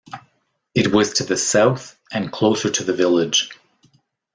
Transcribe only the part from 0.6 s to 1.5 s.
It was to the